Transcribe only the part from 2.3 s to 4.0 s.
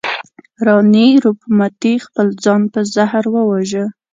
ځان په زهر وواژه.